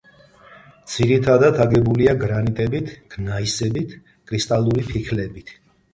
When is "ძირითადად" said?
0.93-1.59